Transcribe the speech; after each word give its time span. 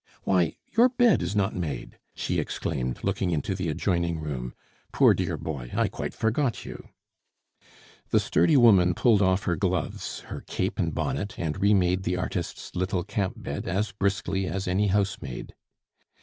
"Why, 0.23 0.55
your 0.75 0.89
bed 0.89 1.21
is 1.21 1.35
not 1.35 1.55
made!" 1.55 1.99
she 2.15 2.39
exclaimed, 2.39 3.03
looking 3.03 3.29
into 3.29 3.53
the 3.53 3.69
adjoining 3.69 4.17
room. 4.19 4.55
"Poor 4.91 5.13
dear 5.13 5.37
boy, 5.37 5.69
I 5.75 5.89
quite 5.89 6.15
forgot 6.15 6.65
you!" 6.65 6.89
The 8.09 8.19
sturdy 8.19 8.57
woman 8.57 8.95
pulled 8.95 9.21
off 9.21 9.43
her 9.43 9.55
gloves, 9.55 10.21
her 10.21 10.41
cape 10.47 10.79
and 10.79 10.91
bonnet, 10.95 11.37
and 11.37 11.61
remade 11.61 12.01
the 12.01 12.17
artist's 12.17 12.75
little 12.75 13.03
camp 13.03 13.43
bed 13.43 13.67
as 13.67 13.91
briskly 13.91 14.47
as 14.47 14.67
any 14.67 14.87
housemaid. 14.87 15.53